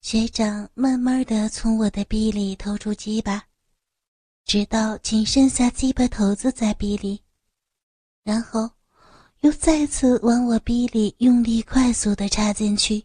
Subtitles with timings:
[0.00, 3.44] 学长慢慢的从我的逼里掏出鸡巴，
[4.44, 7.20] 直到仅剩下鸡巴头子在逼里，
[8.22, 8.70] 然后
[9.40, 13.04] 又再次往我逼里用力快速的插进去，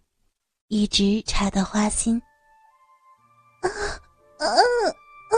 [0.67, 2.21] 一直插到花心。
[3.61, 3.67] 啊
[4.37, 5.35] 啊啊！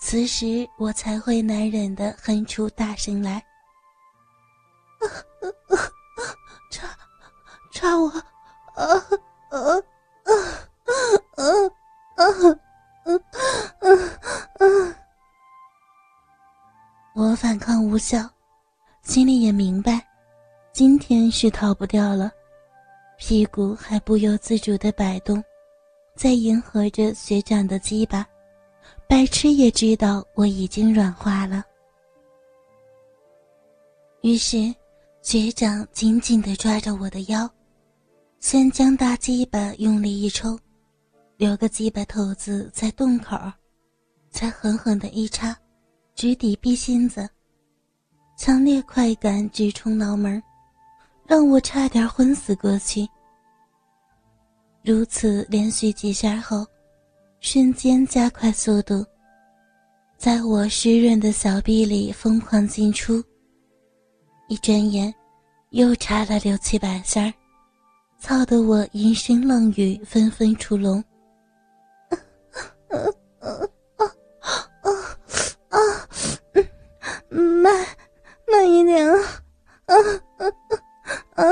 [0.00, 3.36] 此时我才会难忍的哼出大声来。
[4.98, 5.04] 啊
[5.40, 5.90] 啊啊！
[6.70, 6.86] 插
[7.72, 8.12] 插我！
[17.88, 18.28] 无效，
[19.02, 20.06] 心里也明白，
[20.74, 22.30] 今天是逃不掉了，
[23.16, 25.42] 屁股还不由自主的摆动，
[26.14, 28.26] 在迎合着学长的鸡巴。
[29.08, 31.64] 白痴也知道我已经软化了，
[34.20, 34.74] 于是
[35.22, 37.48] 学长紧紧的抓着我的腰，
[38.38, 40.58] 先将大鸡巴用力一抽，
[41.38, 43.34] 留个鸡巴头子在洞口，
[44.30, 45.56] 才狠狠的一插，
[46.14, 47.26] 直抵逼心子，
[48.38, 50.40] 强烈快感直冲脑门，
[51.26, 53.04] 让我差点昏死过去。
[54.84, 56.64] 如此连续几下后。
[57.40, 59.06] 瞬间加快速度，
[60.16, 63.22] 在我湿润的小臂里疯狂进出。
[64.48, 65.14] 一转眼，
[65.70, 67.32] 又插了六七百下，
[68.18, 71.02] 操得我淫声浪语纷纷出笼。
[78.78, 79.16] 慢一点啊！
[79.86, 79.94] 啊
[80.38, 80.46] 啊
[81.34, 81.44] 啊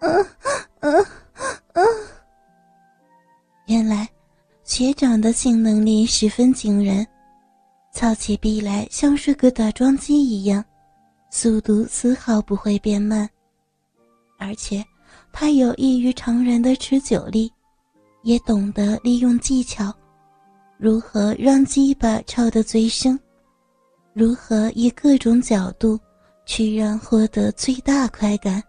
[0.00, 0.08] 啊
[0.80, 0.90] 啊
[1.72, 1.82] 啊！
[3.66, 4.08] 原来。
[4.62, 7.04] 学长的性能力十分惊人，
[7.92, 10.64] 操起臂来像是个打桩机一样，
[11.28, 13.28] 速度丝毫不会变慢。
[14.38, 14.84] 而且
[15.32, 17.52] 他有异于常人的持久力，
[18.22, 19.92] 也懂得利用技巧，
[20.78, 23.18] 如何让鸡巴抽得最深，
[24.12, 25.98] 如何以各种角度
[26.50, 28.60] 居然获得最大快感。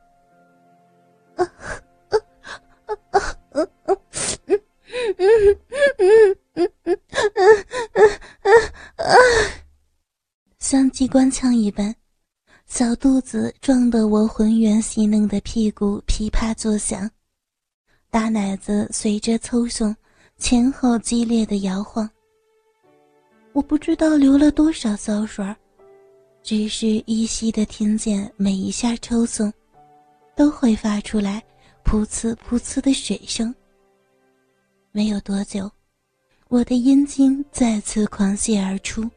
[10.59, 11.95] 像机关枪一般，
[12.67, 17.09] 小肚子撞得我浑圆细嫩的屁股噼啪作响，
[18.11, 19.95] 大奶子随着抽送
[20.37, 22.07] 前后激烈的摇晃。
[23.53, 25.43] 我不知道流了多少骚水，
[26.43, 29.51] 只是依稀的听见每一下抽送，
[30.35, 31.41] 都会发出来
[31.83, 33.53] 噗呲噗呲的水声。
[34.91, 35.71] 没有多久，
[36.49, 39.09] 我的阴茎再次狂泻而出。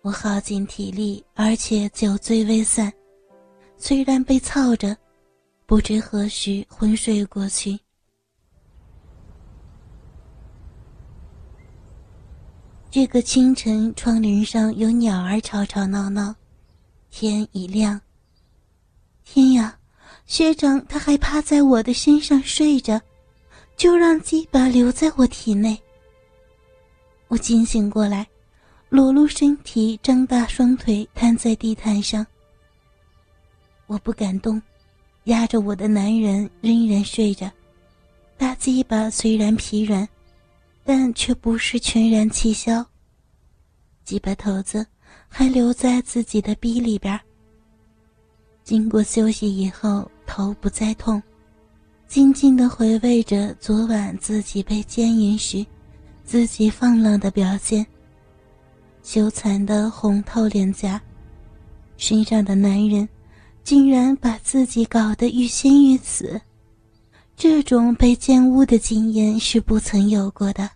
[0.00, 2.92] 我耗尽体力，而且酒醉未散，
[3.76, 4.96] 虽然被操着，
[5.66, 7.78] 不知何时昏睡过去。
[12.92, 16.34] 这个清晨，窗棂上有鸟儿吵吵闹闹，
[17.10, 17.98] 天已亮。
[19.24, 19.78] 天呀，
[20.26, 23.00] 学长他还趴在我的身上睡着。
[23.78, 25.80] 就让鸡巴留在我体内。
[27.28, 28.26] 我惊醒过来，
[28.90, 32.24] 裸露身体，张大双腿，瘫在地毯上。
[33.86, 34.60] 我不敢动，
[35.24, 37.50] 压着我的男人仍然睡着。
[38.36, 40.06] 大鸡巴虽然疲软，
[40.84, 42.84] 但却不是全然气消。
[44.04, 44.84] 鸡巴头子
[45.28, 47.18] 还留在自己的逼里边。
[48.64, 51.22] 经过休息以后，头不再痛。
[52.08, 55.64] 静静的回味着昨晚自己被奸淫时，
[56.24, 57.86] 自己放浪的表现。
[59.02, 61.00] 羞惭的红透脸颊，
[61.96, 63.08] 身上的男人，
[63.64, 66.40] 竟然把自己搞得欲仙欲死。
[67.42, 70.70] 这种被奸污的经验是不曾有过的。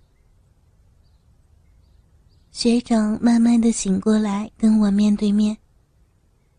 [2.51, 5.57] 学长慢慢的醒过来，跟我面对面。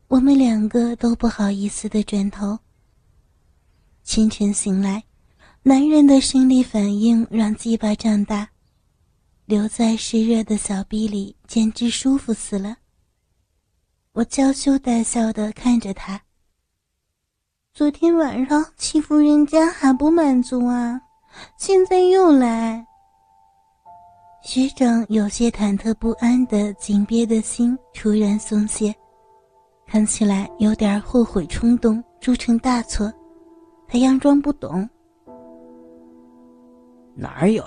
[0.08, 2.58] 我们两个都不好意思的转头。
[4.02, 5.04] 清晨醒来，
[5.62, 8.50] 男人的生理反应让鸡巴胀大，
[9.44, 12.78] 留在湿热的小臂里，简直舒服死了。
[14.14, 16.27] 我娇羞带笑的看着他。
[17.78, 21.00] 昨天晚上欺负人家还不满足啊，
[21.58, 22.84] 现在又来。
[24.42, 28.92] 学长有些忐忑不安的紧憋的心突然松懈，
[29.86, 33.14] 看起来有点后悔冲动，铸成大错。
[33.88, 34.90] 他佯装不懂，
[37.14, 37.64] 哪有？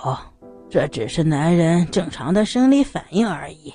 [0.69, 3.73] 这只是男人正常的生理反应而已。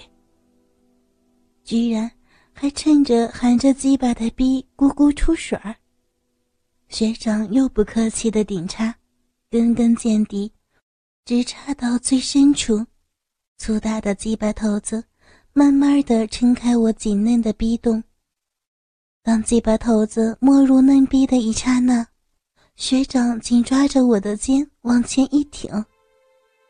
[1.65, 2.11] 居然
[2.53, 5.75] 还趁着含着鸡巴的逼咕咕出水儿，
[6.89, 8.95] 学长又不客气的顶插，
[9.51, 10.53] 根根见底，
[11.25, 12.87] 直插到最深处。
[13.59, 15.03] 粗大的鸡巴头子
[15.53, 18.03] 慢慢的撑开我紧嫩的逼洞。
[19.23, 22.07] 当鸡巴头子没入嫩逼的一刹那，
[22.77, 25.85] 学长紧抓着我的肩往前一挺，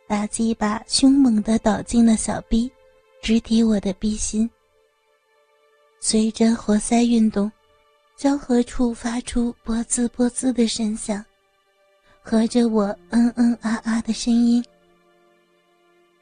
[0.08, 2.70] 大鸡巴凶猛的倒进了小逼，
[3.20, 4.48] 直抵我的逼心。
[6.00, 7.50] 随着活塞运动，
[8.16, 11.22] 交合处发出“啵滋啵滋”的声响，
[12.22, 14.64] 和着我“嗯嗯啊啊”的声音。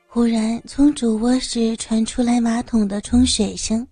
[0.09, 3.87] 忽然，从主卧室传出来马桶的冲水声。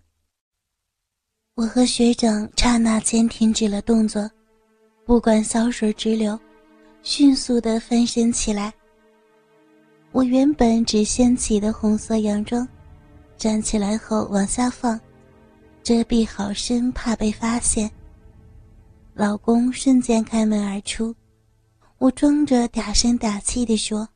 [1.54, 4.28] 我和学长刹那间停止了动作，
[5.04, 6.36] 不管骚水直流，
[7.02, 8.72] 迅速的翻身起来。
[10.10, 12.66] 我原本只掀起的红色洋装，
[13.36, 15.00] 站起来后往下放。
[15.82, 17.90] 遮蔽好身，怕被发现。
[19.14, 21.14] 老公瞬间开门而出，
[21.98, 24.08] 我装着嗲声嗲气地说：“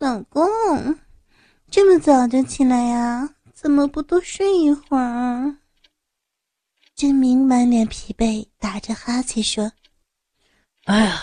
[0.00, 0.42] 老公，
[1.70, 3.28] 这么早就起来呀？
[3.52, 5.54] 怎么不多睡一会儿？”
[6.96, 9.70] 郑明满脸疲惫，打着哈欠说
[10.86, 11.22] ：“哎呀，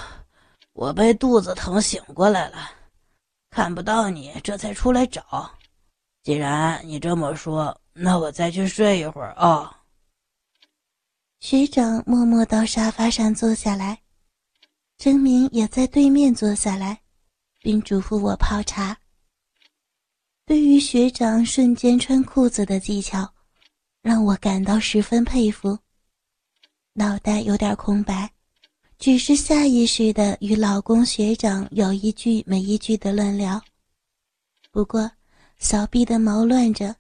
[0.74, 2.70] 我被肚子疼醒过来了，
[3.50, 5.52] 看不到你，这才出来找。
[6.22, 9.84] 既然你这么说。”那我再去睡一会儿啊。
[11.40, 14.00] 学长默默到沙发上坐下来，
[14.98, 17.02] 真明也在对面坐下来，
[17.60, 18.96] 并嘱咐我泡茶。
[20.46, 23.34] 对于学长瞬间穿裤子的技巧，
[24.04, 25.78] 让我感到十分佩服。
[26.94, 28.32] 脑袋有点空白，
[29.00, 33.60] 只是下意识的与老公学长有一句没一句的乱聊。
[34.72, 35.10] 不过
[35.58, 36.96] 小臂的毛乱着。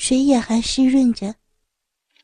[0.00, 1.34] 水也还湿润着，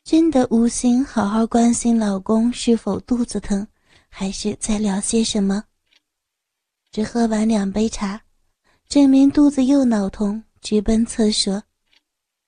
[0.03, 3.69] 真的无心好好关心老公是否肚子疼，
[4.09, 5.63] 还是在聊些什么。
[6.91, 8.19] 只喝完两杯茶，
[8.89, 11.63] 证明肚子又闹痛，直奔厕所。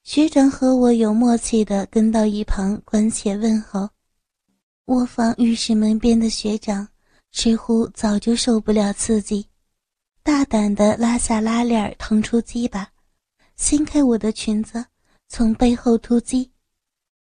[0.03, 3.87] 学长和我有默契的跟到一旁关切问候。
[4.87, 6.89] 卧房浴室门边的学长
[7.33, 9.47] 似乎早就受不了刺激，
[10.23, 12.91] 大胆的拉下拉链，腾出鸡巴，
[13.57, 14.87] 掀开我的裙子。
[15.29, 16.51] 从背后突击，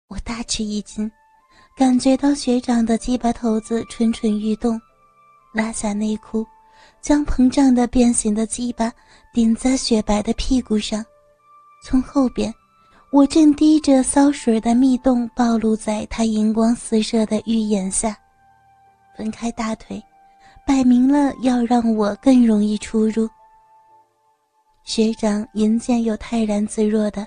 [0.07, 1.11] 我大吃一惊，
[1.75, 4.79] 感觉到学长的鸡巴头子蠢蠢欲动，
[5.51, 6.45] 拉下内裤，
[7.01, 8.93] 将膨胀的变形的鸡巴
[9.33, 11.03] 顶在雪白的屁股上。
[11.83, 12.53] 从后边，
[13.11, 18.15] 我正滴着骚水的蜜洞暴露在他银光四射的玉眼下，
[19.17, 20.01] 分开大腿，
[20.65, 23.27] 摆明了要让我更容易出入。
[24.83, 27.25] 学长银剑又泰然自若的。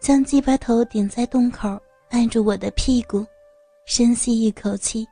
[0.00, 1.80] 将鸡巴头顶在洞口，
[2.10, 3.26] 按住我的屁股，
[3.84, 5.06] 深吸一口气，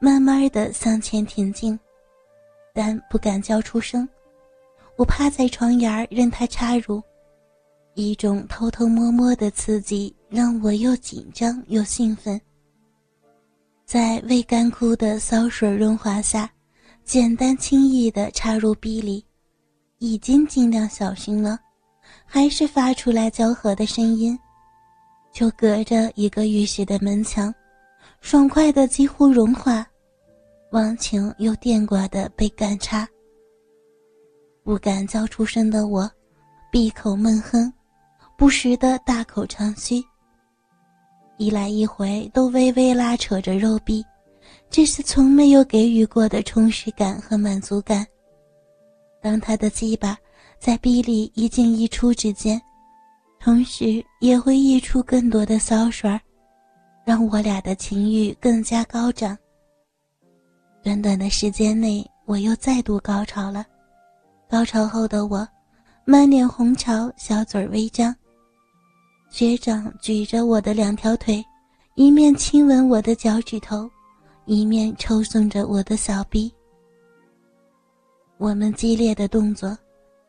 [0.00, 1.78] 慢慢的向前挺进，
[2.74, 4.08] 但不敢叫出声。
[4.96, 7.02] 我趴在床沿任他插入，
[7.94, 12.40] 一种偷偷摸摸的刺激让我又紧张又兴奋。
[13.86, 16.48] 在未干枯的骚水润滑下，
[17.04, 19.24] 简单轻易的插入壁里，
[19.98, 21.58] 已经尽量小心了。
[22.32, 24.38] 还是发出来交合的声音，
[25.32, 27.52] 就隔着一个浴室的门墙，
[28.20, 29.84] 爽快的几乎融化，
[30.70, 33.06] 忘情又电挂的被干插。
[34.62, 36.08] 不敢叫出声的我，
[36.70, 37.70] 闭口闷哼，
[38.38, 40.00] 不时的大口长吁。
[41.36, 44.06] 一来一回都微微拉扯着肉壁，
[44.70, 48.06] 这是从没有给予过的充实感和满足感。
[49.20, 50.16] 当他的鸡巴。
[50.60, 52.60] 在壁里一进一出之间，
[53.40, 56.20] 同时也会溢出更多的骚水
[57.02, 59.36] 让我俩的情欲更加高涨。
[60.82, 63.64] 短短的时间内，我又再度高潮了。
[64.50, 65.48] 高潮后的我，
[66.04, 68.14] 满脸红潮，小嘴微张。
[69.30, 71.42] 学长举着我的两条腿，
[71.94, 73.88] 一面亲吻我的脚趾头，
[74.44, 76.52] 一面抽送着我的小臂。
[78.36, 79.74] 我们激烈的动作。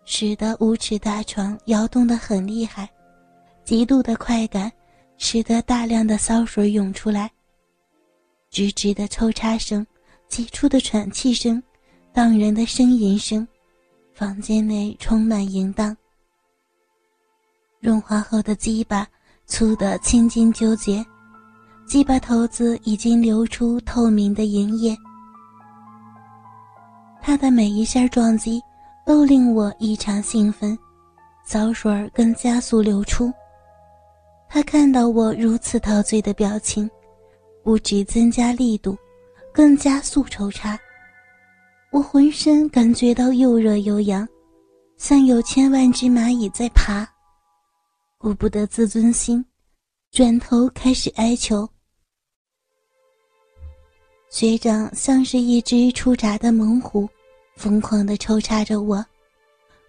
[0.03, 2.89] 使得五尺大床摇动得很厉害，
[3.63, 4.71] 极度的快感
[5.17, 7.31] 使得大量的骚水涌出来。
[8.49, 9.85] 直直的抽插声、
[10.27, 11.61] 急促的喘气声、
[12.11, 13.47] 荡人的呻吟声，
[14.13, 15.95] 房间内充满淫荡。
[17.79, 19.07] 润滑后的鸡巴
[19.45, 21.05] 粗得青筋纠结，
[21.85, 24.97] 鸡巴头子已经流出透明的银液。
[27.21, 28.61] 他的每一下撞击。
[29.05, 30.77] 都令我异常兴奋，
[31.45, 33.31] 骚水更加速流出。
[34.49, 36.89] 他看到我如此陶醉的表情，
[37.63, 38.97] 不止增加力度，
[39.53, 40.77] 更加速抽插。
[41.91, 44.27] 我浑身感觉到又热又痒，
[44.97, 47.07] 像有千万只蚂蚁在爬。
[48.17, 49.43] 顾不得自尊心，
[50.11, 51.67] 转头开始哀求。
[54.29, 57.09] 学长像是一只出闸的猛虎，
[57.61, 59.05] 疯狂地抽插着我，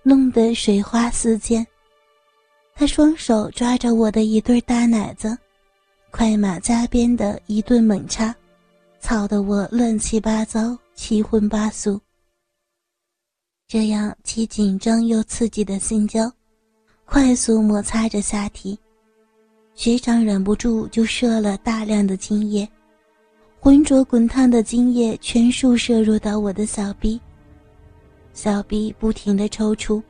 [0.02, 1.66] 弄得水花四溅。
[2.74, 5.34] 他双手抓着我的一对大奶子，
[6.10, 8.34] 快马加鞭的一顿猛插，
[9.00, 11.98] 操得我乱七八糟、七荤八素。
[13.66, 16.30] 这样既紧张又刺激的性交，
[17.06, 18.78] 快速摩擦着下体，
[19.74, 22.68] 学长忍不住就射了大量的精液。
[23.58, 27.18] 浑浊滚烫的精液全数射入到我的小臂，
[28.34, 30.02] 小臂不停的抽搐，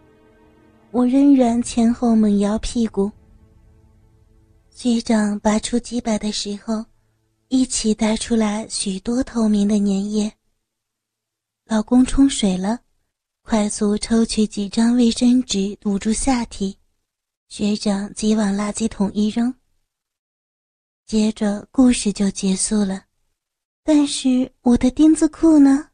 [0.90, 3.10] 我仍然前后猛摇屁股。
[4.70, 6.84] 学长拔出鸡巴的时候，
[7.48, 10.32] 一起带出来许多透明的粘液。
[11.66, 12.80] 老公冲水了，
[13.42, 16.78] 快速抽取几张卫生纸堵住下体，
[17.48, 19.52] 学长即往垃圾桶一扔。
[21.06, 23.04] 接着故事就结束了。
[23.84, 25.88] 但是我的钉子裤呢？